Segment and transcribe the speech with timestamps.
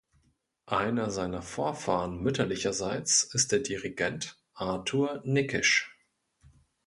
[0.65, 5.95] Einer seiner Vorfahren mütterlicherseits ist der Dirigent Arthur Nikisch.